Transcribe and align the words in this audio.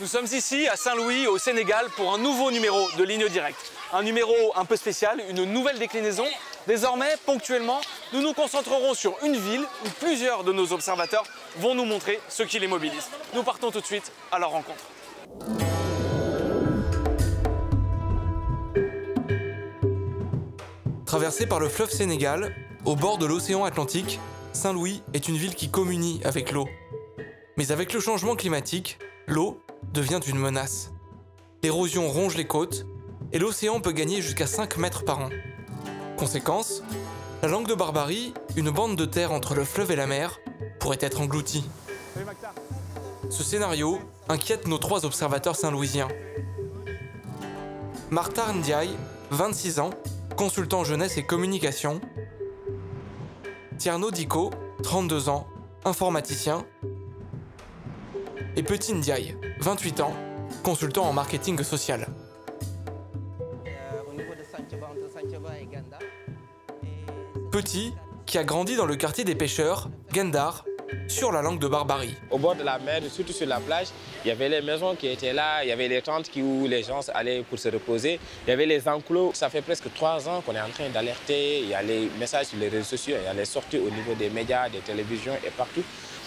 Nous 0.00 0.06
sommes 0.06 0.26
ici 0.32 0.68
à 0.68 0.76
Saint-Louis 0.76 1.26
au 1.26 1.38
Sénégal 1.38 1.86
pour 1.96 2.12
un 2.12 2.18
nouveau 2.18 2.50
numéro 2.50 2.90
de 2.98 3.04
Ligne 3.04 3.26
Directe. 3.28 3.72
Un 3.94 4.02
numéro 4.02 4.34
un 4.54 4.66
peu 4.66 4.76
spécial, 4.76 5.22
une 5.30 5.44
nouvelle 5.44 5.78
déclinaison. 5.78 6.26
Désormais, 6.66 7.14
ponctuellement, 7.24 7.80
nous 8.12 8.20
nous 8.20 8.34
concentrerons 8.34 8.92
sur 8.92 9.16
une 9.22 9.36
ville 9.36 9.64
où 9.86 9.88
plusieurs 10.00 10.44
de 10.44 10.52
nos 10.52 10.72
observateurs 10.74 11.24
vont 11.56 11.74
nous 11.74 11.86
montrer 11.86 12.20
ce 12.28 12.42
qui 12.42 12.58
les 12.58 12.68
mobilise. 12.68 13.08
Nous 13.32 13.42
partons 13.42 13.70
tout 13.70 13.80
de 13.80 13.86
suite 13.86 14.12
à 14.30 14.38
leur 14.38 14.50
rencontre. 14.50 15.71
Traversée 21.12 21.44
par 21.44 21.60
le 21.60 21.68
fleuve 21.68 21.90
Sénégal, 21.90 22.54
au 22.86 22.96
bord 22.96 23.18
de 23.18 23.26
l'océan 23.26 23.64
Atlantique, 23.64 24.18
Saint-Louis 24.54 25.02
est 25.12 25.28
une 25.28 25.36
ville 25.36 25.54
qui 25.54 25.70
communie 25.70 26.22
avec 26.24 26.52
l'eau. 26.52 26.66
Mais 27.58 27.70
avec 27.70 27.92
le 27.92 28.00
changement 28.00 28.34
climatique, 28.34 28.98
l'eau 29.26 29.60
devient 29.92 30.20
une 30.26 30.38
menace. 30.38 30.90
L'érosion 31.62 32.08
ronge 32.08 32.34
les 32.34 32.46
côtes 32.46 32.86
et 33.30 33.38
l'océan 33.38 33.82
peut 33.82 33.92
gagner 33.92 34.22
jusqu'à 34.22 34.46
5 34.46 34.78
mètres 34.78 35.04
par 35.04 35.18
an. 35.18 35.28
Conséquence, 36.16 36.82
la 37.42 37.48
langue 37.48 37.68
de 37.68 37.74
Barbarie, 37.74 38.32
une 38.56 38.70
bande 38.70 38.96
de 38.96 39.04
terre 39.04 39.32
entre 39.32 39.54
le 39.54 39.66
fleuve 39.66 39.90
et 39.90 39.96
la 39.96 40.06
mer, 40.06 40.40
pourrait 40.80 40.96
être 41.02 41.20
engloutie. 41.20 41.68
Ce 43.28 43.42
scénario 43.42 43.98
inquiète 44.30 44.66
nos 44.66 44.78
trois 44.78 45.04
observateurs 45.04 45.56
saint-louisiens. 45.56 46.08
Martha 48.08 48.50
Ndiaye, 48.54 48.96
26 49.30 49.78
ans, 49.78 49.90
consultant 50.36 50.84
jeunesse 50.84 51.18
et 51.18 51.22
communication. 51.24 52.00
Tierno 53.78 54.10
Dico, 54.10 54.50
32 54.82 55.28
ans, 55.28 55.46
informaticien. 55.84 56.64
Et 58.56 58.62
Petit 58.62 58.94
Ndiaye, 58.94 59.36
28 59.60 60.00
ans, 60.00 60.14
consultant 60.62 61.04
en 61.04 61.12
marketing 61.12 61.62
social. 61.62 62.06
Petit, 67.50 67.94
qui 68.26 68.38
a 68.38 68.44
grandi 68.44 68.76
dans 68.76 68.86
le 68.86 68.96
quartier 68.96 69.24
des 69.24 69.34
pêcheurs, 69.34 69.90
Gendar, 70.12 70.64
sur 71.08 71.32
la 71.32 71.42
langue 71.42 71.58
de 71.58 71.68
Barbarie. 71.68 72.14
Au 72.30 72.38
bord 72.38 72.54
de 72.54 72.62
la 72.62 72.78
mer, 72.78 73.02
surtout 73.10 73.32
sur 73.32 73.46
la 73.46 73.60
plage, 73.60 73.88
il 74.24 74.28
y 74.28 74.30
avait 74.30 74.48
les 74.48 74.62
maisons 74.62 74.94
qui 74.94 75.08
étaient 75.08 75.32
là, 75.32 75.62
il 75.62 75.68
y 75.68 75.72
avait 75.72 75.88
les 75.88 76.02
tentes 76.02 76.30
où 76.36 76.66
les 76.66 76.82
gens 76.82 77.00
allaient 77.14 77.42
pour 77.42 77.58
se 77.58 77.68
reposer, 77.68 78.18
il 78.46 78.50
y 78.50 78.52
avait 78.52 78.66
les 78.66 78.88
enclos. 78.88 79.32
Ça 79.34 79.50
fait 79.50 79.62
presque 79.62 79.92
trois 79.94 80.28
ans 80.28 80.40
qu'on 80.40 80.54
est 80.54 80.60
en 80.60 80.70
train 80.70 80.88
d'alerter, 80.88 81.60
il 81.60 81.68
y 81.68 81.74
a 81.74 81.82
les 81.82 82.08
messages 82.18 82.46
sur 82.46 82.58
les 82.58 82.68
réseaux 82.68 82.84
sociaux, 82.84 83.16
il 83.20 83.24
y 83.24 83.28
a 83.28 83.34
les 83.34 83.44
sorties 83.44 83.78
au 83.78 83.90
niveau 83.90 84.14
des 84.14 84.30
médias, 84.30 84.68
des 84.68 84.80
télévisions 84.80 85.34
et 85.44 85.50
partout 85.50 85.82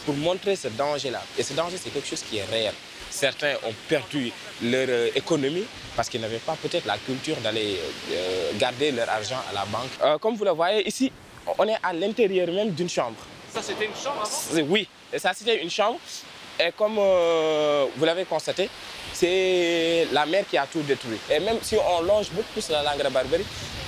pour 0.05 0.15
montrer 0.15 0.55
ce 0.55 0.67
danger-là. 0.67 1.21
Et 1.37 1.43
ce 1.43 1.53
danger, 1.53 1.77
c'est 1.77 1.89
quelque 1.89 2.07
chose 2.07 2.21
qui 2.21 2.37
est 2.37 2.45
réel. 2.45 2.73
Certains 3.09 3.53
ont 3.63 3.73
perdu 3.87 4.31
leur 4.61 4.87
euh, 4.89 5.09
économie 5.15 5.65
parce 5.95 6.09
qu'ils 6.09 6.21
n'avaient 6.21 6.37
pas 6.37 6.55
peut-être 6.61 6.85
la 6.85 6.97
culture 6.97 7.37
d'aller 7.37 7.77
euh, 8.11 8.51
garder 8.59 8.91
leur 8.91 9.09
argent 9.09 9.39
à 9.49 9.53
la 9.53 9.65
banque. 9.65 9.89
Euh, 10.03 10.17
comme 10.17 10.35
vous 10.35 10.45
le 10.45 10.51
voyez 10.51 10.87
ici, 10.87 11.11
on 11.57 11.67
est 11.67 11.77
à 11.81 11.93
l'intérieur 11.93 12.47
même 12.47 12.71
d'une 12.71 12.89
chambre. 12.89 13.15
Ça, 13.55 13.61
c'était 13.61 13.85
une 13.85 13.95
chambre 13.95 14.21
avant 14.21 14.67
Oui, 14.69 14.87
et 15.13 15.17
ça 15.19 15.31
c'était 15.33 15.61
une 15.63 15.69
chambre. 15.69 15.97
Et 16.59 16.71
comme 16.77 16.97
euh, 16.99 17.85
vous 17.95 18.03
l'avez 18.05 18.25
constaté, 18.25 18.69
c'est 19.13 20.07
la 20.11 20.25
mer 20.25 20.43
qui 20.49 20.57
a 20.57 20.65
tout 20.67 20.81
détruit. 20.81 21.17
Et 21.29 21.39
même 21.39 21.57
si 21.61 21.77
on 21.77 22.01
longe 22.01 22.29
beaucoup 22.31 22.51
plus 22.53 22.69
la 22.69 22.83
langue 22.83 23.01
de 23.01 23.09
Barbarie, 23.09 23.45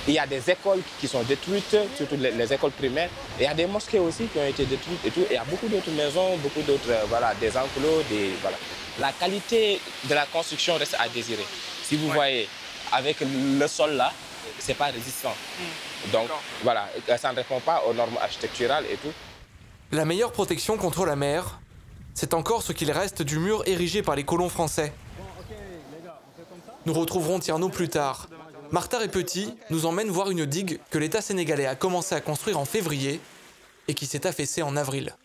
il 0.08 0.14
y 0.14 0.20
a 0.20 0.26
des 0.26 0.50
écoles 0.50 0.82
qui 1.00 1.08
sont 1.08 1.22
détruites, 1.24 1.76
surtout 1.98 2.16
les, 2.18 2.32
les 2.32 2.54
écoles 2.54 2.72
primaires. 2.72 3.10
Et 3.38 3.44
il 3.44 3.46
y 3.46 3.48
a 3.48 3.54
des 3.54 3.66
mosquées 3.66 4.00
aussi 4.00 4.26
qui 4.28 4.38
ont 4.40 4.46
été 4.48 4.64
détruites 4.66 5.04
et 5.06 5.12
tout. 5.12 5.22
Et 5.22 5.32
il 5.32 5.36
y 5.36 5.38
a 5.38 5.44
beaucoup 5.44 5.68
d'autres 5.68 5.92
maisons, 5.92 6.38
beaucoup 6.38 6.62
d'autres, 6.62 6.90
euh, 6.90 7.04
voilà, 7.10 7.34
des 7.36 7.50
enclos, 7.58 8.04
des, 8.10 8.32
voilà. 8.42 8.58
La 9.00 9.12
qualité 9.12 9.82
de 10.06 10.14
la 10.16 10.26
construction 10.28 10.76
reste 10.78 10.96
à 10.98 11.10
désirer. 11.10 11.46
Si 11.84 11.98
vous 11.98 12.08
Ouais. 12.08 12.14
voyez, 12.16 12.50
avec 12.94 13.18
le 13.22 13.68
sol 13.68 13.92
là, 13.98 14.12
c'est 14.60 14.74
pas 14.76 14.86
résistant. 14.86 15.34
Donc 16.12 16.24
D'accord. 16.24 16.42
voilà, 16.64 16.88
ça 17.18 17.32
ne 17.32 17.36
répond 17.36 17.60
pas 17.60 17.84
aux 17.88 17.94
normes 17.94 18.18
architecturales 18.22 18.86
et 18.92 18.96
tout. 18.96 19.12
La 19.94 20.04
meilleure 20.04 20.34
protection 20.34 20.76
contre 20.76 21.06
la 21.06 21.16
mer, 21.16 21.62
c'est 22.14 22.34
encore 22.34 22.62
ce 22.62 22.74
qu'il 22.74 22.92
reste 22.92 23.22
du 23.22 23.40
mur 23.40 23.64
érigé 23.66 24.02
par 24.02 24.18
les 24.18 24.26
colons 24.26 24.50
français. 24.50 24.92
Nous 26.86 26.94
retrouverons 26.94 27.40
Tierno 27.40 27.70
plus 27.70 27.88
tard. 27.88 28.28
Martha 28.70 29.02
et 29.02 29.08
Petit 29.08 29.54
nous 29.70 29.86
emmènent 29.86 30.10
voir 30.10 30.30
une 30.30 30.46
digue 30.46 30.82
que 30.90 30.98
l'État 30.98 31.22
sénégalais 31.22 31.68
a 31.68 31.76
commencé 31.76 32.16
à 32.16 32.20
construire 32.20 32.60
en 32.60 32.66
février 32.66 33.22
et 33.88 33.94
qui 33.94 34.06
s'est 34.06 34.28
affaissée 34.28 34.62
en 34.62 34.76
avril. 34.76 35.16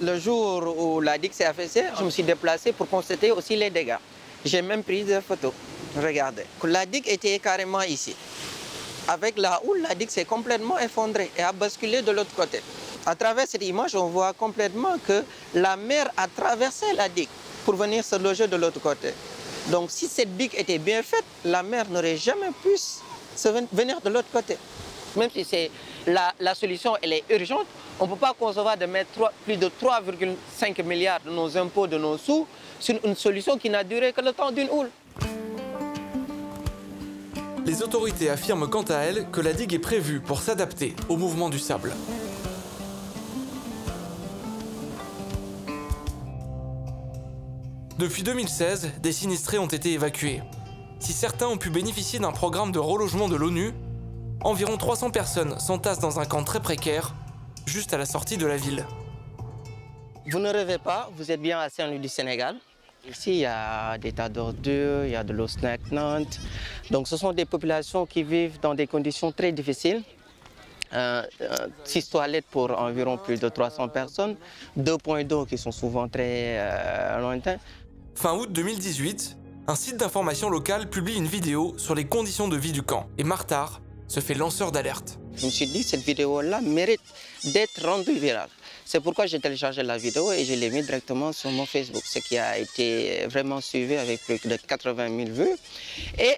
Le 0.00 0.18
jour 0.18 0.76
où 0.76 1.00
la 1.00 1.16
digue 1.16 1.32
s'est 1.32 1.44
affaissée, 1.44 1.84
je 1.96 2.02
me 2.02 2.10
suis 2.10 2.24
déplacé 2.24 2.72
pour 2.72 2.88
constater 2.88 3.30
aussi 3.30 3.54
les 3.54 3.70
dégâts. 3.70 3.98
J'ai 4.44 4.62
même 4.62 4.82
pris 4.82 5.04
des 5.04 5.20
photos. 5.20 5.52
Regardez. 5.96 6.44
La 6.64 6.86
digue 6.86 7.06
était 7.06 7.38
carrément 7.38 7.82
ici. 7.82 8.16
Avec 9.06 9.38
la 9.38 9.60
houle, 9.64 9.82
la 9.82 9.94
digue 9.94 10.10
s'est 10.10 10.24
complètement 10.24 10.76
effondrée 10.76 11.30
et 11.38 11.42
a 11.42 11.52
basculé 11.52 12.02
de 12.02 12.10
l'autre 12.10 12.34
côté. 12.34 12.60
À 13.06 13.14
travers 13.14 13.46
cette 13.46 13.62
image, 13.64 13.94
on 13.94 14.06
voit 14.06 14.32
complètement 14.32 14.96
que 15.06 15.22
la 15.54 15.76
mer 15.76 16.10
a 16.16 16.26
traversé 16.26 16.86
la 16.96 17.08
digue 17.08 17.28
pour 17.64 17.76
venir 17.76 18.04
se 18.04 18.16
loger 18.16 18.48
de 18.48 18.56
l'autre 18.56 18.80
côté. 18.80 19.12
Donc 19.70 19.90
si 19.90 20.08
cette 20.08 20.36
digue 20.36 20.54
était 20.56 20.78
bien 20.78 21.02
faite, 21.02 21.24
la 21.44 21.62
mer 21.62 21.86
n'aurait 21.88 22.16
jamais 22.16 22.50
pu 22.62 22.70
se 22.76 23.48
ven- 23.48 23.66
venir 23.72 24.00
de 24.00 24.08
l'autre 24.10 24.28
côté. 24.32 24.56
Même 25.16 25.30
si 25.30 25.70
la, 26.06 26.54
solution 26.54 26.96
elle 27.00 27.12
est 27.12 27.24
urgente, 27.30 27.66
on 27.98 28.06
ne 28.06 28.10
peut 28.10 28.16
pas 28.18 28.34
concevoir 28.38 28.76
de 28.76 28.86
mettre 28.86 29.32
plus 29.44 29.56
de 29.56 29.68
3,5 29.68 30.82
milliards 30.84 31.20
de 31.24 31.30
nos 31.30 31.56
impôts, 31.56 31.86
de 31.86 31.96
nos 31.98 32.18
sous, 32.18 32.46
sur 32.80 32.98
une 33.04 33.14
solution 33.16 33.56
qui 33.56 33.70
n'a 33.70 33.82
duré 33.84 34.12
que 34.12 34.20
le 34.20 34.32
temps 34.32 34.50
d'une 34.50 34.68
houle. 34.70 34.90
Les 37.64 37.82
autorités 37.82 38.30
affirment 38.30 38.68
quant 38.68 38.82
à 38.84 38.96
elles 38.98 39.26
que 39.30 39.40
la 39.40 39.52
digue 39.52 39.74
est 39.74 39.78
prévue 39.80 40.20
pour 40.20 40.40
s'adapter 40.42 40.94
au 41.08 41.16
mouvement 41.16 41.48
du 41.48 41.58
sable. 41.58 41.92
Depuis 47.98 48.22
2016, 48.22 49.00
des 49.00 49.12
sinistrés 49.12 49.58
ont 49.58 49.68
été 49.68 49.92
évacués. 49.94 50.42
Si 50.98 51.14
certains 51.14 51.46
ont 51.46 51.56
pu 51.56 51.70
bénéficier 51.70 52.18
d'un 52.18 52.30
programme 52.30 52.70
de 52.70 52.78
relogement 52.78 53.26
de 53.26 53.36
l'ONU, 53.36 53.72
environ 54.42 54.76
300 54.76 55.10
personnes 55.10 55.58
s'entassent 55.58 55.98
dans 55.98 56.20
un 56.20 56.26
camp 56.26 56.44
très 56.44 56.60
précaire, 56.60 57.14
juste 57.64 57.94
à 57.94 57.96
la 57.98 58.04
sortie 58.04 58.36
de 58.36 58.44
la 58.44 58.58
ville. 58.58 58.84
Vous 60.26 60.38
ne 60.38 60.50
rêvez 60.50 60.76
pas, 60.76 61.08
vous 61.16 61.30
êtes 61.32 61.40
bien 61.40 61.58
à 61.58 61.70
Saint-Louis 61.70 61.98
du 61.98 62.08
Sénégal. 62.08 62.56
Ici, 63.08 63.30
il 63.30 63.38
y 63.38 63.46
a 63.46 63.96
des 63.96 64.12
tas 64.12 64.28
d'ordures, 64.28 65.06
il 65.06 65.12
y 65.12 65.16
a 65.16 65.24
de 65.24 65.32
l'eau 65.32 65.46
stagnante. 65.46 66.38
Donc, 66.90 67.08
ce 67.08 67.16
sont 67.16 67.32
des 67.32 67.46
populations 67.46 68.04
qui 68.04 68.22
vivent 68.22 68.60
dans 68.60 68.74
des 68.74 68.86
conditions 68.86 69.32
très 69.32 69.52
difficiles. 69.52 70.02
Euh, 70.92 71.22
euh, 71.40 71.54
six 71.82 72.08
toilettes 72.08 72.46
pour 72.50 72.70
environ 72.78 73.16
plus 73.18 73.40
de 73.40 73.48
300 73.48 73.88
personnes, 73.88 74.36
deux 74.76 74.96
points 74.96 75.24
d'eau 75.24 75.44
qui 75.44 75.58
sont 75.58 75.72
souvent 75.72 76.08
très 76.08 76.58
euh, 76.58 77.20
lointains. 77.20 77.56
Fin 78.16 78.34
août 78.34 78.50
2018, 78.50 79.36
un 79.66 79.74
site 79.74 79.98
d'information 79.98 80.48
local 80.48 80.88
publie 80.88 81.16
une 81.16 81.26
vidéo 81.26 81.74
sur 81.76 81.94
les 81.94 82.06
conditions 82.06 82.48
de 82.48 82.56
vie 82.56 82.72
du 82.72 82.82
camp 82.82 83.10
et 83.18 83.24
Martar 83.24 83.82
se 84.08 84.20
fait 84.20 84.32
lanceur 84.32 84.72
d'alerte. 84.72 85.18
Je 85.36 85.44
me 85.44 85.50
suis 85.50 85.66
dit, 85.66 85.82
cette 85.82 86.00
vidéo-là 86.00 86.62
mérite 86.62 87.02
d'être 87.44 87.84
rendue 87.84 88.18
virale. 88.18 88.48
C'est 88.86 89.00
pourquoi 89.00 89.26
j'ai 89.26 89.38
téléchargé 89.38 89.82
la 89.82 89.98
vidéo 89.98 90.32
et 90.32 90.46
je 90.46 90.54
l'ai 90.54 90.70
mis 90.70 90.80
directement 90.82 91.30
sur 91.32 91.50
mon 91.50 91.66
Facebook, 91.66 92.02
ce 92.06 92.18
qui 92.20 92.38
a 92.38 92.58
été 92.58 93.26
vraiment 93.26 93.60
suivi 93.60 93.96
avec 93.96 94.22
plus 94.22 94.40
de 94.48 94.56
80 94.56 95.08
000 95.14 95.30
vues. 95.32 95.56
Et 96.18 96.36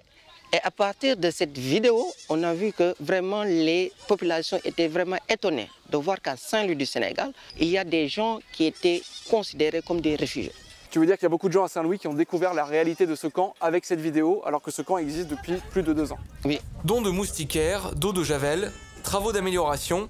à 0.61 0.71
partir 0.71 1.15
de 1.15 1.31
cette 1.31 1.57
vidéo, 1.57 2.11
on 2.27 2.43
a 2.43 2.53
vu 2.53 2.73
que 2.73 2.93
vraiment 2.99 3.43
les 3.43 3.93
populations 4.05 4.59
étaient 4.65 4.89
vraiment 4.89 5.17
étonnées 5.29 5.69
de 5.89 5.95
voir 5.95 6.21
qu'à 6.21 6.35
Saint-Louis 6.35 6.75
du 6.75 6.85
Sénégal, 6.85 7.31
il 7.57 7.69
y 7.69 7.77
a 7.77 7.85
des 7.85 8.09
gens 8.09 8.39
qui 8.51 8.65
étaient 8.65 9.01
considérés 9.29 9.81
comme 9.81 10.01
des 10.01 10.17
réfugiés. 10.17 10.51
Tu 10.89 10.97
veux 10.97 11.05
dire 11.05 11.15
qu'il 11.15 11.23
y 11.23 11.25
a 11.27 11.29
beaucoup 11.29 11.47
de 11.47 11.53
gens 11.53 11.63
à 11.63 11.67
Saint-Louis 11.67 11.99
qui 11.99 12.07
ont 12.07 12.13
découvert 12.13 12.53
la 12.53 12.65
réalité 12.65 13.05
de 13.05 13.13
ce 13.15 13.27
camp 13.27 13.53
avec 13.61 13.85
cette 13.85 13.99
vidéo, 13.99 14.41
alors 14.45 14.61
que 14.61 14.71
ce 14.71 14.81
camp 14.81 14.97
existe 14.97 15.27
depuis 15.27 15.53
plus 15.71 15.83
de 15.83 15.93
deux 15.93 16.11
ans. 16.11 16.17
Oui, 16.45 16.59
Dons 16.83 17.01
de 17.01 17.11
moustiquaires, 17.11 17.93
d'eau 17.93 18.11
de 18.11 18.23
javel, 18.23 18.71
travaux 19.03 19.31
d'amélioration, 19.31 20.09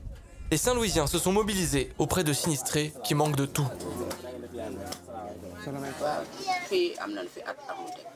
les 0.52 0.58
Saint-Louisiens 0.58 1.08
se 1.08 1.20
sont 1.20 1.34
mobilisés 1.34 1.92
auprès 1.98 2.24
de 2.24 2.32
sinistrés 2.32 2.94
qui 3.04 3.14
manquent 3.14 3.36
de 3.36 3.46
tout. 3.46 3.68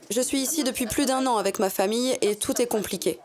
Je 0.09 0.21
suis 0.21 0.39
ici 0.39 0.63
depuis 0.63 0.85
plus 0.85 1.05
d'un 1.05 1.25
an 1.27 1.37
avec 1.37 1.59
ma 1.59 1.69
famille 1.69 2.17
et 2.21 2.35
tout 2.35 2.61
est 2.61 2.67
compliqué. 2.67 3.19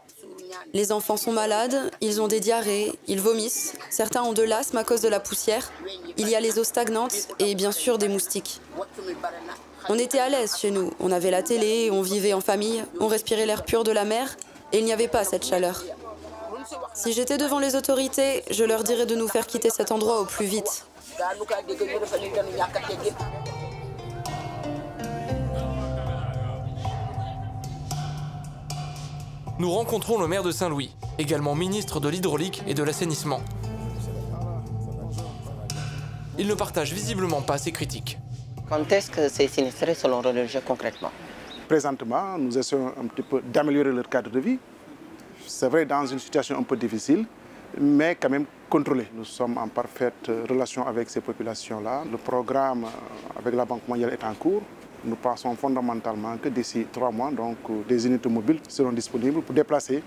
Les 0.74 0.92
enfants 0.92 1.16
sont 1.16 1.32
malades, 1.32 1.90
ils 2.00 2.20
ont 2.20 2.28
des 2.28 2.40
diarrhées, 2.40 2.92
ils 3.06 3.20
vomissent, 3.20 3.74
certains 3.90 4.22
ont 4.22 4.32
de 4.32 4.42
l'asthme 4.42 4.76
à 4.76 4.84
cause 4.84 5.00
de 5.00 5.08
la 5.08 5.20
poussière, 5.20 5.70
il 6.16 6.28
y 6.28 6.34
a 6.34 6.40
les 6.40 6.58
eaux 6.58 6.64
stagnantes 6.64 7.28
et 7.38 7.54
bien 7.54 7.72
sûr 7.72 7.98
des 7.98 8.08
moustiques. 8.08 8.60
On 9.88 9.98
était 9.98 10.18
à 10.18 10.28
l'aise 10.28 10.56
chez 10.56 10.70
nous, 10.70 10.92
on 11.00 11.10
avait 11.10 11.30
la 11.30 11.42
télé, 11.42 11.90
on 11.90 12.02
vivait 12.02 12.34
en 12.34 12.40
famille, 12.40 12.84
on 13.00 13.06
respirait 13.06 13.46
l'air 13.46 13.64
pur 13.64 13.84
de 13.84 13.92
la 13.92 14.04
mer, 14.04 14.36
et 14.72 14.78
il 14.78 14.84
n'y 14.84 14.92
avait 14.92 15.08
pas 15.08 15.24
cette 15.24 15.46
chaleur. 15.46 15.82
Si 16.94 17.12
j'étais 17.12 17.38
devant 17.38 17.58
les 17.58 17.74
autorités, 17.76 18.44
je 18.50 18.64
leur 18.64 18.84
dirais 18.84 19.06
de 19.06 19.14
nous 19.14 19.28
faire 19.28 19.46
quitter 19.46 19.70
cet 19.70 19.92
endroit 19.92 20.20
au 20.20 20.24
plus 20.24 20.46
vite. 20.46 20.84
Nous 29.58 29.72
rencontrons 29.72 30.20
le 30.20 30.28
maire 30.28 30.44
de 30.44 30.52
Saint-Louis, 30.52 30.94
également 31.18 31.56
ministre 31.56 31.98
de 31.98 32.08
l'hydraulique 32.08 32.62
et 32.68 32.74
de 32.74 32.82
l'assainissement. 32.84 33.40
Il 36.38 36.46
ne 36.46 36.54
partage 36.54 36.92
visiblement 36.92 37.42
pas 37.42 37.58
ces 37.58 37.72
critiques. 37.72 38.18
Quand 38.68 38.92
est-ce 38.92 39.10
que 39.10 39.28
c'est 39.28 39.48
sinistré 39.48 39.94
selon 39.94 40.22
le 40.22 40.28
religieux 40.28 40.60
concrètement? 40.64 41.10
Présentement, 41.66 42.38
nous 42.38 42.56
essayons 42.56 42.92
un 42.96 43.06
petit 43.08 43.22
peu 43.22 43.42
d'améliorer 43.42 43.90
leur 43.90 44.08
cadre 44.08 44.30
de 44.30 44.38
vie. 44.38 44.58
C'est 45.44 45.68
vrai 45.68 45.84
dans 45.84 46.06
une 46.06 46.20
situation 46.20 46.56
un 46.56 46.62
peu 46.62 46.76
difficile, 46.76 47.26
mais 47.80 48.14
quand 48.14 48.30
même 48.30 48.46
contrôlée. 48.70 49.08
Nous 49.12 49.24
sommes 49.24 49.58
en 49.58 49.66
parfaite 49.66 50.30
relation 50.48 50.86
avec 50.86 51.10
ces 51.10 51.20
populations-là. 51.20 52.04
Le 52.08 52.16
programme 52.16 52.84
euh, 52.84 53.38
avec 53.40 53.54
la 53.56 53.64
Banque 53.64 53.88
mondiale 53.88 54.12
est 54.12 54.22
en 54.24 54.34
cours. 54.34 54.62
Nous 55.04 55.16
pensons 55.16 55.54
fondamentalement 55.54 56.36
que 56.38 56.48
d'ici 56.48 56.86
trois 56.92 57.10
mois, 57.10 57.30
donc, 57.30 57.56
des 57.88 58.06
unités 58.06 58.28
mobiles 58.28 58.60
seront 58.68 58.92
disponibles 58.92 59.42
pour 59.42 59.54
déplacer 59.54 60.02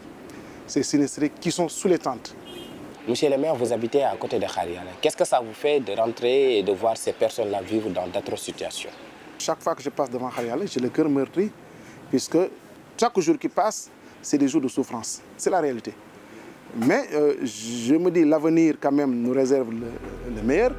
ces 0.68 0.84
sinistrés 0.84 1.30
qui 1.30 1.52
sont 1.52 1.70
sous 1.70 1.88
les 1.88 1.98
tentes. 1.98 2.36
Monsieur 3.08 3.30
le 3.30 3.38
maire, 3.38 3.56
vous 3.56 3.72
habitez 3.74 4.04
à 4.04 4.16
côté 4.16 4.38
de 4.38 4.46
Khariala. 4.46 4.92
Qu'est-ce 5.02 5.18
que 5.18 5.26
ça 5.26 5.40
vous 5.40 5.54
fait 5.54 5.80
de 5.80 5.94
rentrer 5.94 6.60
et 6.60 6.64
de 6.64 6.72
voir 6.72 6.96
ces 6.98 7.14
personnes-là 7.14 7.62
vivre 7.62 7.90
dans 7.90 8.08
d'autres 8.08 8.38
situations? 8.38 8.92
Chaque 9.40 9.62
fois 9.62 9.74
que 9.74 9.82
je 9.82 9.90
passe 9.90 10.10
devant 10.10 10.30
Khariala, 10.30 10.66
j'ai 10.66 10.80
le 10.80 10.90
cœur 10.90 11.10
meurtri, 11.10 11.52
puisque 12.10 12.38
chaque 13.00 13.20
jour 13.20 13.40
qui 13.40 13.50
passe, 13.50 13.90
c'est 14.22 14.38
des 14.38 14.48
jours 14.48 14.62
de 14.62 14.68
souffrance. 14.68 15.22
C'est 15.36 15.50
la 15.50 15.62
réalité. 15.62 15.94
Mais 16.76 17.06
euh, 17.14 17.36
je 17.44 17.96
me 17.96 18.12
dis, 18.12 18.24
l'avenir 18.24 18.76
quand 18.80 18.92
même 18.92 19.14
nous 19.14 19.32
réserve 19.34 19.72
le, 19.72 19.88
le 20.36 20.42
meilleur. 20.44 20.74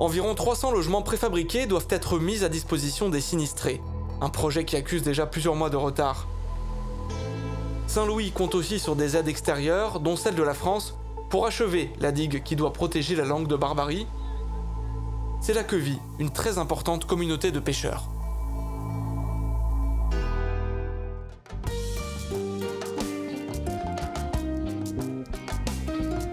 Environ 0.00 0.36
300 0.36 0.70
logements 0.70 1.02
préfabriqués 1.02 1.66
doivent 1.66 1.88
être 1.90 2.20
mis 2.20 2.44
à 2.44 2.48
disposition 2.48 3.08
des 3.08 3.20
sinistrés. 3.20 3.82
Un 4.20 4.28
projet 4.28 4.64
qui 4.64 4.76
accuse 4.76 5.02
déjà 5.02 5.26
plusieurs 5.26 5.56
mois 5.56 5.70
de 5.70 5.76
retard. 5.76 6.28
Saint-Louis 7.88 8.30
compte 8.30 8.54
aussi 8.54 8.78
sur 8.78 8.94
des 8.94 9.16
aides 9.16 9.26
extérieures, 9.26 9.98
dont 9.98 10.14
celle 10.14 10.36
de 10.36 10.42
la 10.42 10.54
France, 10.54 10.94
pour 11.30 11.46
achever 11.46 11.90
la 11.98 12.12
digue 12.12 12.44
qui 12.44 12.54
doit 12.54 12.72
protéger 12.72 13.16
la 13.16 13.24
langue 13.24 13.48
de 13.48 13.56
Barbarie. 13.56 14.06
C'est 15.40 15.52
là 15.52 15.64
que 15.64 15.74
vit 15.74 15.98
une 16.20 16.30
très 16.30 16.58
importante 16.58 17.04
communauté 17.04 17.50
de 17.50 17.58
pêcheurs. 17.58 18.04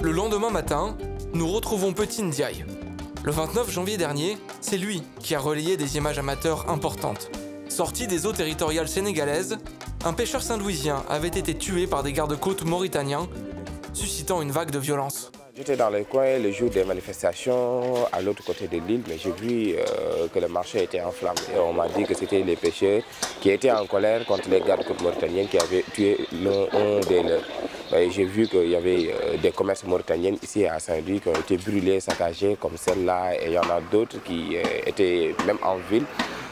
Le 0.01 0.11
lendemain 0.11 0.51
matin, 0.51 0.95
nous 1.33 1.47
retrouvons 1.47 1.93
Petit 1.93 2.21
Ndiaye. 2.21 2.63
Le 3.25 3.31
29 3.31 3.71
janvier 3.71 3.97
dernier, 3.97 4.37
c'est 4.61 4.77
lui 4.77 5.01
qui 5.19 5.33
a 5.33 5.39
relayé 5.39 5.77
des 5.77 5.97
images 5.97 6.19
amateurs 6.19 6.69
importantes. 6.69 7.31
Sorti 7.69 8.05
des 8.05 8.27
eaux 8.27 8.33
territoriales 8.33 8.87
sénégalaises, 8.87 9.57
un 10.05 10.13
pêcheur 10.13 10.43
saint-louisien 10.43 11.03
avait 11.09 11.29
été 11.29 11.57
tué 11.57 11.87
par 11.87 12.03
des 12.03 12.13
gardes-côtes 12.13 12.65
mauritaniens, 12.65 13.27
suscitant 13.93 14.43
une 14.43 14.51
vague 14.51 14.69
de 14.69 14.77
violence. 14.77 15.31
J'étais 15.57 15.77
dans 15.77 15.89
le 15.89 16.03
coin 16.03 16.37
le 16.37 16.51
jour 16.51 16.69
des 16.69 16.83
manifestations 16.83 18.05
à 18.11 18.21
l'autre 18.21 18.43
côté 18.43 18.67
de 18.67 18.77
l'île, 18.85 19.03
mais 19.07 19.17
j'ai 19.17 19.31
vu 19.31 19.73
euh, 19.77 20.27
que 20.27 20.39
le 20.39 20.49
marché 20.49 20.83
était 20.83 20.99
enflammé. 20.99 21.39
Et 21.55 21.57
on 21.57 21.71
m'a 21.71 21.87
dit 21.87 22.03
que 22.03 22.13
c'était 22.13 22.41
les 22.43 22.57
pêcheurs 22.57 23.01
qui 23.39 23.51
étaient 23.51 23.71
en 23.71 23.85
colère 23.85 24.25
contre 24.25 24.49
les 24.49 24.59
gardes-côtes 24.59 25.01
mauritaniens 25.01 25.45
qui 25.45 25.57
avaient 25.57 25.85
tué 25.93 26.17
un 26.33 26.99
des. 27.07 27.39
J'ai 28.11 28.25
vu 28.25 28.49
qu'il 28.49 28.69
y 28.69 28.75
avait 28.75 29.13
euh, 29.13 29.37
des 29.37 29.51
commerces 29.51 29.85
mauritaniens 29.85 30.35
ici 30.43 30.65
à 30.65 30.77
Saint-Louis 30.77 31.21
qui 31.21 31.29
ont 31.29 31.33
été 31.39 31.55
brûlés, 31.55 32.01
saccagés 32.01 32.57
comme 32.59 32.75
celle-là, 32.75 33.35
et 33.35 33.45
il 33.45 33.53
y 33.53 33.57
en 33.57 33.61
a 33.61 33.79
d'autres 33.89 34.21
qui 34.23 34.57
euh, 34.57 34.61
étaient 34.85 35.33
même 35.47 35.59
en 35.63 35.77
ville. 35.89 36.03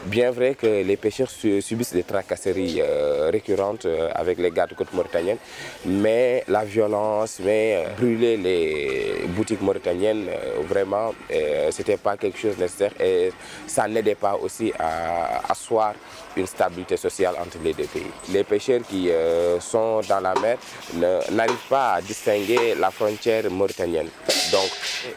Bien 0.06 0.30
vrai 0.32 0.54
que 0.54 0.66
les 0.66 0.98
pêcheurs 0.98 1.30
subissent 1.30 1.94
des 1.94 2.02
tracasseries 2.02 2.82
euh, 2.82 3.30
récurrentes 3.32 3.86
euh, 3.86 4.10
avec 4.14 4.38
les 4.38 4.50
gardes 4.50 4.74
côtes 4.74 4.92
mauritaniennes, 4.92 5.38
mais 5.86 6.44
la 6.46 6.62
violence, 6.62 7.40
mais 7.42 7.86
euh, 7.86 7.88
brûler 7.96 8.36
les 8.36 9.26
boutiques 9.28 9.62
mauritaniennes, 9.62 10.26
vraiment, 10.68 11.14
c'était 11.70 11.96
pas 11.96 12.18
quelque 12.18 12.38
chose 12.38 12.56
de 12.56 12.62
nécessaire 12.62 12.92
et 13.00 13.32
ça 13.66 13.88
n'aidait 13.88 14.14
pas 14.14 14.36
aussi 14.36 14.72
à 14.78 15.50
asseoir 15.50 15.94
une 16.36 16.46
stabilité 16.46 16.98
sociale 16.98 17.34
entre 17.40 17.58
les 17.64 17.72
deux 17.72 17.86
pays. 17.86 18.10
Les 18.30 18.44
pêcheurs 18.44 18.82
qui 18.82 19.08
sont 19.60 20.00
dans 20.08 20.20
la 20.20 20.34
mer 20.34 20.58
n'arrivent 21.32 21.68
pas 21.68 21.94
à 21.94 22.00
distinguer 22.02 22.74
la 22.78 22.90
frontière 22.90 23.50
mauritanienne. 23.50 24.08
Donc, 24.54 24.70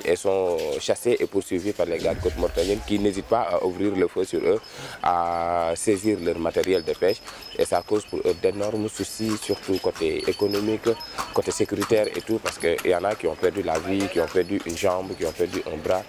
ils 0.04 0.18
sont 0.18 0.58
chassés 0.80 1.16
et 1.20 1.28
poursuivis 1.28 1.72
par 1.72 1.86
les 1.86 2.00
gardes 2.00 2.20
côtes 2.20 2.38
mauritaniennes 2.38 2.80
qui 2.88 2.98
n'hésitent 2.98 3.28
pas 3.28 3.42
à 3.42 3.64
ouvrir 3.64 3.94
le 3.96 4.08
feu 4.08 4.24
sur 4.24 4.40
eux 4.40 4.60
à 5.04 5.74
saisir 5.76 6.18
leur 6.20 6.40
matériel 6.40 6.84
de 6.84 6.94
pêche 6.94 7.22
et 7.56 7.64
ça 7.64 7.84
cause 7.86 8.04
pour 8.06 8.18
eux 8.26 8.36
d'énormes 8.42 8.90
soucis, 8.90 9.38
surtout 9.38 9.78
côté 9.78 10.28
économique, 10.28 10.90
côté 11.36 11.52
sécuritaire 11.52 12.08
et 12.18 12.22
tout, 12.22 12.40
parce 12.44 12.58
qu'il 12.58 12.90
y 12.90 12.96
en 12.96 13.04
a 13.04 13.14
qui 13.14 13.28
ont 13.28 13.36
perdu 13.36 13.62
la 13.62 13.78
vie, 13.78 14.08
qui 14.12 14.20
ont 14.20 14.26
perdu 14.26 14.60
une 14.66 14.76
jambe, 14.76 15.16
qui 15.16 15.24
ont 15.24 15.32
perdu 15.32 15.62
un 15.72 15.78
bras. 15.78 16.02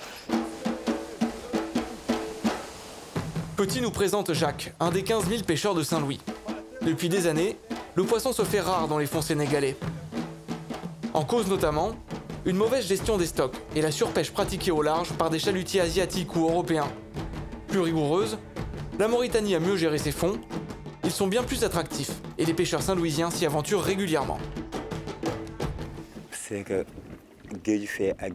Petit 3.59 3.83
nous 3.83 3.91
présente 3.91 4.33
Jacques, 4.33 4.73
un 4.81 4.91
des 4.91 5.03
15 5.03 5.29
000 5.29 5.43
pêcheurs 5.43 5.75
de 5.75 5.83
Saint-Louis. 5.83 6.21
Depuis 6.81 7.11
des 7.11 7.27
années, 7.27 7.59
le 7.95 8.05
poisson 8.05 8.33
se 8.33 8.43
fait 8.43 8.61
rare 8.61 8.89
dans 8.89 8.97
les 8.97 9.07
fonds 9.07 9.21
sénégalais. 9.21 9.77
En 11.13 11.25
cause 11.25 11.49
notamment, 11.49 11.95
une 12.49 12.57
mauvaise 12.57 12.87
gestion 12.87 13.19
des 13.19 13.27
stocks 13.27 13.57
et 13.77 13.83
la 13.83 13.91
surpêche 13.91 14.31
pratiquée 14.31 14.71
au 14.71 14.81
large 14.81 15.13
par 15.13 15.29
des 15.29 15.39
chalutiers 15.39 15.83
asiatiques 15.83 16.35
ou 16.35 16.49
européens. 16.49 16.91
Plus 17.69 17.81
rigoureuse, 17.81 18.39
la 18.99 19.07
Mauritanie 19.07 19.55
a 19.55 19.61
mieux 19.61 19.77
géré 19.77 19.99
ses 19.99 20.13
fonds, 20.13 20.41
ils 21.05 21.11
sont 21.11 21.27
bien 21.27 21.43
plus 21.43 21.63
attractifs 21.63 22.13
et 22.39 22.47
les 22.47 22.55
pêcheurs 22.55 22.81
saint-louisiens 22.81 23.31
s'y 23.31 23.45
aventurent 23.45 23.83
régulièrement. 23.83 24.39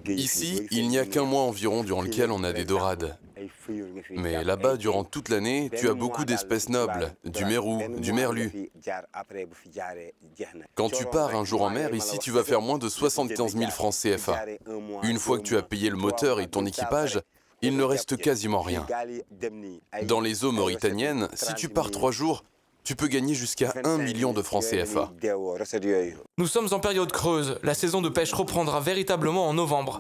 Ici, 0.08 0.68
il 0.70 0.88
n'y 0.90 1.00
a 1.00 1.06
qu'un 1.06 1.26
mois 1.26 1.42
environ 1.42 1.84
durant 1.84 2.04
lequel 2.04 2.30
on 2.30 2.44
a 2.44 2.54
des 2.54 2.66
dorades. 2.66 3.18
Mais 4.10 4.44
là-bas, 4.44 4.78
durant 4.78 5.04
toute 5.04 5.30
l'année, 5.30 5.70
tu 5.76 5.90
as 5.90 5.94
beaucoup 5.94 6.26
d'espèces 6.26 6.70
nobles, 6.70 7.14
du 7.24 7.46
mérou, 7.46 7.82
du 7.98 8.14
merlu. 8.14 8.72
Quand 10.76 10.90
tu 10.90 11.06
pars 11.06 11.36
un 11.36 11.46
jour 11.46 11.62
en 11.62 11.70
mer, 11.70 11.94
ici, 11.94 12.20
tu 12.20 12.32
vas 12.32 12.44
faire 12.44 12.62
moins 12.62 12.78
de 12.78 12.90
75 12.90 13.56
000 13.58 13.72
francs 13.72 13.94
CFA. 13.94 14.46
Une 15.04 15.20
fois 15.20 15.38
que 15.38 15.44
tu 15.44 15.58
as 15.58 15.62
payé 15.62 15.90
le 15.90 15.98
moteur 15.98 16.40
et 16.40 16.48
ton 16.48 16.66
équipage, 16.66 17.22
il 17.62 17.78
ne 17.78 17.84
reste 17.84 18.18
quasiment 18.18 18.62
rien. 18.62 18.86
Dans 20.04 20.20
les 20.20 20.44
eaux 20.44 20.52
mauritaniennes, 20.52 21.30
si 21.34 21.54
tu 21.56 21.70
pars 21.70 21.92
trois 21.92 22.12
jours, 22.12 22.44
tu 22.84 22.96
peux 22.96 23.08
gagner 23.08 23.34
jusqu'à 23.34 23.74
1 23.86 23.98
million 24.00 24.34
de 24.34 24.42
francs 24.42 24.64
CFA. 24.64 25.14
Nous 26.38 26.48
sommes 26.48 26.68
en 26.72 26.80
période 26.80 27.12
creuse, 27.12 27.58
la 27.64 27.74
saison 27.74 28.02
de 28.02 28.10
pêche 28.10 28.34
reprendra 28.34 28.82
véritablement 28.82 29.48
en 29.48 29.54
novembre. 29.54 30.00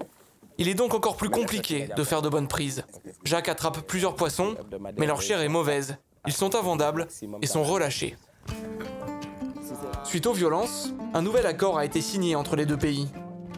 Il 0.57 0.67
est 0.67 0.73
donc 0.75 0.93
encore 0.93 1.17
plus 1.17 1.29
compliqué 1.29 1.89
de 1.95 2.03
faire 2.03 2.21
de 2.21 2.29
bonnes 2.29 2.47
prises. 2.47 2.83
Jacques 3.23 3.49
attrape 3.49 3.81
plusieurs 3.81 4.15
poissons, 4.15 4.55
mais 4.97 5.07
leur 5.07 5.21
chair 5.21 5.41
est 5.41 5.49
mauvaise. 5.49 5.97
Ils 6.27 6.33
sont 6.33 6.55
invendables 6.55 7.07
et 7.41 7.47
sont 7.47 7.63
relâchés. 7.63 8.15
Suite 10.03 10.27
aux 10.27 10.33
violences, 10.33 10.93
un 11.13 11.21
nouvel 11.21 11.45
accord 11.45 11.77
a 11.77 11.85
été 11.85 12.01
signé 12.01 12.35
entre 12.35 12.55
les 12.55 12.65
deux 12.65 12.77
pays. 12.77 13.07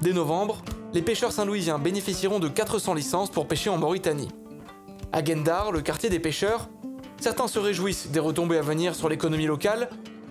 Dès 0.01 0.13
novembre, 0.13 0.61
les 0.93 1.01
pêcheurs 1.01 1.31
saint-louisiens 1.31 1.79
bénéficieront 1.79 2.39
de 2.39 2.47
400 2.47 2.93
licences 2.93 3.29
pour 3.29 3.47
pêcher 3.47 3.69
en 3.69 3.77
Mauritanie. 3.77 4.29
À 5.11 5.23
Gendar, 5.23 5.71
le 5.71 5.81
quartier 5.81 6.09
des 6.09 6.19
pêcheurs, 6.19 6.69
certains 7.19 7.47
se 7.47 7.59
réjouissent 7.59 8.07
des 8.07 8.19
retombées 8.19 8.57
à 8.57 8.61
venir 8.61 8.95
sur 8.95 9.09
l'économie 9.09 9.47
locale, 9.47 9.89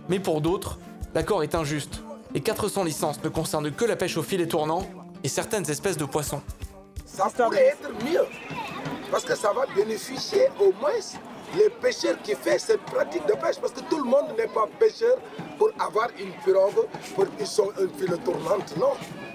mais 0.09 0.19
pour 0.19 0.41
d'autres, 0.41 0.79
l'accord 1.15 1.43
est 1.43 1.55
injuste. 1.55 2.03
Et 2.35 2.41
400 2.41 2.85
licences 2.85 3.23
ne 3.23 3.29
concernent 3.29 3.71
que 3.71 3.85
la 3.85 3.97
pêche 3.97 4.17
au 4.17 4.23
filet 4.23 4.49
tournant 4.49 4.83
et 5.25 5.29
certaines 5.29 5.69
espèces 5.69 5.97
de 5.97 6.05
poissons. 6.05 6.43
Ça 7.07 7.29
pourrait 7.35 7.75
être 7.75 7.91
mieux, 8.05 8.27
parce 9.11 9.25
que 9.25 9.35
ça 9.35 9.53
va 9.53 9.65
bénéficier 9.75 10.49
au 10.61 10.73
moins 10.81 10.91
les 11.57 11.71
pêcheurs 11.71 12.21
qui 12.23 12.33
font 12.33 12.59
cette 12.59 12.83
pratique 12.83 13.27
de 13.27 13.33
pêche, 13.33 13.57
parce 13.61 13.73
que 13.73 13.81
tout 13.89 13.99
le 13.99 14.05
monde 14.05 14.35
n'est 14.37 14.49
pas 14.49 14.67
pêcheur 14.79 15.17
pour 15.57 15.71
avoir 15.79 16.09
une 16.19 16.33
pirogue, 16.45 16.87
pour 17.15 17.27
qu'ils 17.37 17.47
sont 17.47 17.71
une 17.81 17.91
filet 17.91 18.19
tournante, 18.25 18.77
non. 18.77 18.93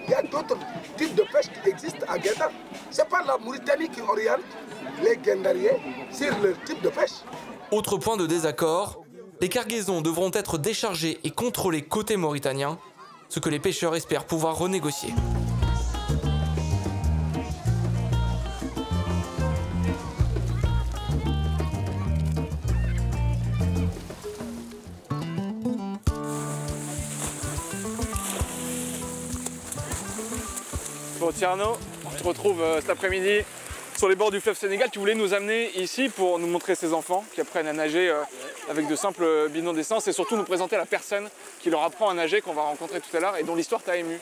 Il 0.07 0.11
y 0.11 0.13
a 0.15 0.21
d'autres 0.23 0.57
types 0.97 1.15
de 1.15 1.23
pêche 1.23 1.47
qui 1.63 1.69
existent 1.69 2.05
à 2.07 2.19
Gendar. 2.19 2.49
Ce 2.91 3.01
n'est 3.01 3.07
pas 3.07 3.23
la 3.25 3.37
Mauritanie 3.37 3.89
qui 3.89 4.01
oriente 4.01 4.41
les 5.03 5.17
Gendariens 5.23 5.77
sur 6.11 6.37
leur 6.39 6.61
type 6.65 6.81
de 6.81 6.89
pêche. 6.89 7.23
Autre 7.71 7.97
point 7.97 8.17
de 8.17 8.25
désaccord, 8.25 9.03
les 9.39 9.49
cargaisons 9.49 10.01
devront 10.01 10.31
être 10.33 10.57
déchargées 10.57 11.19
et 11.23 11.31
contrôlées 11.31 11.83
côté 11.83 12.17
mauritanien, 12.17 12.77
ce 13.29 13.39
que 13.39 13.49
les 13.49 13.59
pêcheurs 13.59 13.95
espèrent 13.95 14.25
pouvoir 14.25 14.57
renégocier. 14.57 15.13
On 31.31 32.17
se 32.17 32.23
retrouve 32.23 32.59
euh, 32.59 32.81
cet 32.81 32.89
après-midi 32.89 33.45
sur 33.95 34.09
les 34.09 34.15
bords 34.15 34.31
du 34.31 34.39
fleuve 34.41 34.57
Sénégal. 34.57 34.89
Tu 34.91 34.97
voulais 34.97 35.13
nous 35.13 35.35
amener 35.35 35.69
ici 35.79 36.09
pour 36.09 36.39
nous 36.39 36.47
montrer 36.47 36.73
ces 36.73 36.91
enfants 36.91 37.23
qui 37.35 37.41
apprennent 37.41 37.67
à 37.67 37.73
nager 37.73 38.09
euh, 38.09 38.23
avec 38.67 38.87
de 38.87 38.95
simples 38.95 39.47
bidons 39.49 39.73
d'essence 39.73 40.07
et 40.07 40.11
surtout 40.11 40.35
nous 40.35 40.43
présenter 40.43 40.75
la 40.75 40.87
personne 40.87 41.29
qui 41.61 41.69
leur 41.69 41.83
apprend 41.83 42.09
à 42.09 42.15
nager 42.15 42.41
qu'on 42.41 42.53
va 42.53 42.63
rencontrer 42.63 42.99
tout 42.99 43.15
à 43.15 43.19
l'heure 43.19 43.37
et 43.37 43.43
dont 43.43 43.53
l'histoire 43.53 43.83
t'a 43.83 43.95
ému. 43.95 44.19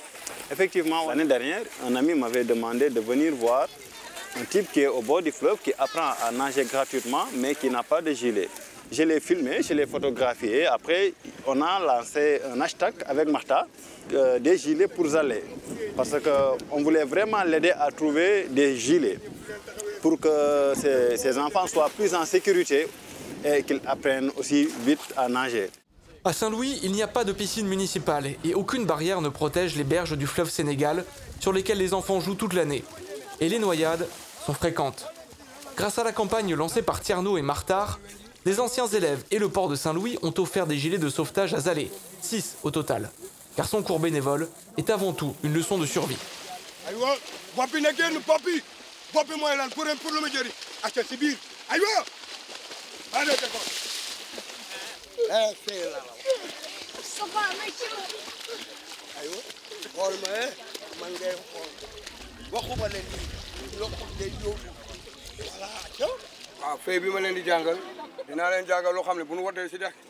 Effectivement, 0.51 1.07
l'année 1.07 1.23
dernière, 1.23 1.61
un 1.87 1.95
ami 1.95 2.13
m'avait 2.13 2.43
demandé 2.43 2.89
de 2.89 2.99
venir 2.99 3.33
voir 3.35 3.69
un 4.37 4.43
type 4.43 4.69
qui 4.73 4.81
est 4.81 4.87
au 4.87 5.01
bord 5.01 5.21
du 5.21 5.31
fleuve, 5.31 5.59
qui 5.63 5.71
apprend 5.79 6.11
à 6.21 6.31
nager 6.31 6.65
gratuitement, 6.65 7.25
mais 7.35 7.55
qui 7.55 7.69
n'a 7.69 7.83
pas 7.83 8.01
de 8.01 8.11
gilet. 8.11 8.49
Je 8.91 9.03
l'ai 9.03 9.19
filmé, 9.19 9.61
je 9.61 9.73
l'ai 9.73 9.85
photographié. 9.85 10.65
Après, 10.65 11.13
on 11.45 11.61
a 11.61 11.79
lancé 11.79 12.39
un 12.53 12.59
hashtag 12.61 12.93
avec 13.05 13.27
Martha, 13.27 13.67
euh, 14.13 14.39
des 14.39 14.57
gilets 14.57 14.87
pour 14.87 15.13
aller. 15.15 15.43
Parce 15.95 16.15
qu'on 16.21 16.81
voulait 16.83 17.03
vraiment 17.03 17.43
l'aider 17.43 17.71
à 17.71 17.91
trouver 17.91 18.47
des 18.49 18.77
gilets 18.77 19.19
pour 20.01 20.19
que 20.19 20.73
ces, 20.75 21.37
enfants 21.37 21.67
soient 21.67 21.89
plus 21.89 22.13
en 22.15 22.23
sécurité 22.25 22.87
et 23.43 23.63
qu'ils 23.63 23.81
apprennent 23.85 24.31
aussi 24.37 24.67
vite 24.85 24.99
à 25.17 25.27
nager. 25.27 25.69
À 26.23 26.33
Saint-Louis, 26.33 26.79
il 26.83 26.91
n'y 26.91 27.03
a 27.03 27.07
pas 27.07 27.23
de 27.23 27.31
piscine 27.31 27.67
municipale 27.67 28.27
et 28.43 28.53
aucune 28.53 28.85
barrière 28.85 29.21
ne 29.21 29.29
protège 29.29 29.75
les 29.75 29.83
berges 29.83 30.17
du 30.17 30.27
fleuve 30.27 30.49
Sénégal 30.49 31.03
sur 31.39 31.51
lesquelles 31.51 31.77
les 31.77 31.93
enfants 31.93 32.19
jouent 32.19 32.35
toute 32.35 32.53
l'année. 32.53 32.83
Et 33.39 33.49
les 33.49 33.59
noyades 33.59 34.07
sont 34.45 34.53
fréquentes. 34.53 35.07
Grâce 35.75 35.99
à 35.99 36.03
la 36.03 36.11
campagne 36.11 36.55
lancée 36.55 36.81
par 36.81 37.01
Tierno 37.01 37.37
et 37.37 37.43
Martard, 37.43 37.99
les 38.47 38.61
anciens 38.61 38.87
élèves 38.87 39.25
et 39.29 39.39
le 39.39 39.49
port 39.49 39.67
de 39.67 39.75
Saint-Louis 39.75 40.17
ont 40.21 40.33
offert 40.37 40.67
des 40.67 40.77
gilets 40.77 40.97
de 40.97 41.09
sauvetage 41.09 41.53
à 41.53 41.59
Zalé, 41.59 41.91
6 42.21 42.55
au 42.63 42.71
total, 42.71 43.11
car 43.57 43.67
son 43.67 43.83
cours 43.83 43.99
bénévole 43.99 44.47
est 44.77 44.89
avant 44.89 45.11
tout 45.11 45.35
une 45.43 45.51
leçon 45.51 45.77
de 45.77 45.85
survie. 45.85 46.15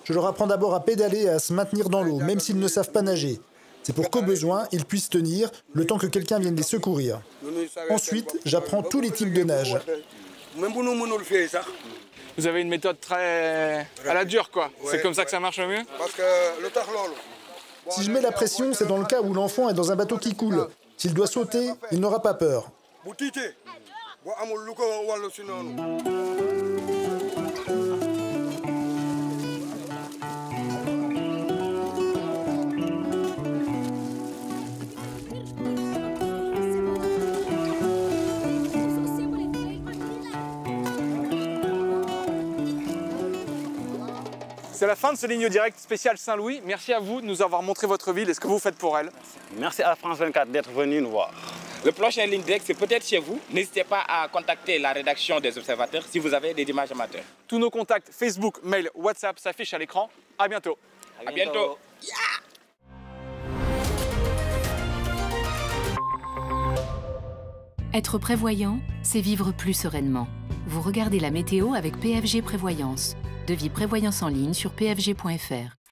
Je 0.04 0.14
leur 0.14 0.26
apprends 0.26 0.48
d'abord 0.48 0.74
à 0.74 0.84
pédaler 0.84 1.24
et 1.24 1.30
à 1.30 1.40
se 1.40 1.54
maintenir 1.54 1.90
dans 1.90 2.04
l'eau, 2.04 2.18
même 2.18 2.40
s'ils 2.40 2.60
ne 2.60 2.68
savent 2.68 2.92
pas 2.92 3.02
nager. 3.02 3.40
C'est 3.84 3.94
pour 3.94 4.10
qu'au 4.10 4.22
besoin, 4.22 4.68
ils 4.72 4.84
puissent 4.86 5.10
tenir 5.10 5.50
le 5.74 5.86
temps 5.86 5.98
que 5.98 6.08
quelqu'un 6.08 6.40
vienne 6.40 6.56
les 6.56 6.64
secourir. 6.64 7.22
Ensuite, 7.90 8.38
j'apprends 8.44 8.84
tous 8.84 9.00
les 9.00 9.12
types 9.12 9.32
de 9.32 9.44
nage. 9.44 9.78
Vous 12.38 12.48
avez 12.48 12.62
une 12.62 12.70
méthode 12.70 13.00
très 13.00 13.88
à 14.06 14.14
la 14.14 14.26
dure, 14.26 14.52
quoi. 14.52 14.72
C'est 14.86 15.02
comme 15.02 15.14
ça 15.14 15.24
que 15.26 15.32
ça 15.32 15.40
marche 15.40 15.60
mieux? 15.60 15.84
Si 17.90 18.04
je 18.04 18.12
mets 18.12 18.22
la 18.22 18.32
pression, 18.34 18.74
c'est 18.74 18.88
dans 18.88 18.98
le 18.98 19.06
cas 19.06 19.22
où 19.22 19.34
l'enfant 19.34 19.70
est 19.70 19.74
dans 19.74 19.92
un 19.92 19.96
bateau 19.96 20.18
qui 20.18 20.36
coule. 20.36 20.68
S'il 20.98 21.14
doit 21.14 21.28
sauter, 21.28 21.72
il 21.92 22.00
n'aura 22.00 22.22
pas 22.22 22.34
peur. 22.34 22.70
La 44.88 44.96
fin 44.96 45.12
de 45.12 45.18
ce 45.18 45.28
ligne 45.28 45.50
direct 45.50 45.78
spécial 45.78 46.18
Saint-Louis. 46.18 46.62
Merci 46.66 46.94
à 46.94 47.00
vous 47.00 47.20
de 47.20 47.26
nous 47.26 47.42
avoir 47.42 47.62
montré 47.62 47.86
votre 47.86 48.14
ville 48.14 48.30
et 48.30 48.34
ce 48.34 48.40
que 48.40 48.48
vous 48.48 48.58
faites 48.58 48.78
pour 48.78 48.98
elle. 48.98 49.12
Merci 49.58 49.84
à 49.84 49.96
France 49.96 50.18
24 50.18 50.50
d'être 50.50 50.72
venu 50.72 51.02
nous 51.02 51.12
voir. 51.12 51.32
Le 51.84 51.92
prochain 51.92 52.26
ligne 52.26 52.42
direct, 52.42 52.64
c'est 52.66 52.74
peut-être 52.74 53.06
chez 53.06 53.20
vous. 53.20 53.40
N'hésitez 53.52 53.84
pas 53.84 54.04
à 54.08 54.28
contacter 54.30 54.80
la 54.80 54.94
rédaction 54.94 55.40
des 55.42 55.58
observateurs 55.58 56.04
si 56.10 56.20
vous 56.20 56.34
avez 56.34 56.54
des 56.54 56.64
images 56.64 56.92
amateurs. 56.92 57.24
Tous 57.48 57.60
nos 57.60 57.70
contacts 57.70 58.10
Facebook, 58.12 58.64
mail, 58.64 58.90
WhatsApp 58.96 59.38
s'affichent 59.40 59.74
à 59.74 59.78
l'écran. 59.78 60.10
À 60.40 60.48
bientôt. 60.48 60.78
À 61.26 61.32
bientôt. 61.32 61.78
Être 67.94 68.18
prévoyant, 68.18 68.80
c'est 69.04 69.22
vivre 69.22 69.52
plus 69.52 69.74
sereinement. 69.74 70.28
Vous 70.66 70.82
regardez 70.82 71.20
la 71.20 71.32
météo 71.32 71.74
avec 71.74 72.00
PFG 72.00 72.42
Prévoyance. 72.42 73.16
Devis 73.48 73.70
prévoyance 73.70 74.24
en 74.24 74.28
ligne 74.28 74.54
sur 74.54 74.72
pfg.fr. 74.72 75.78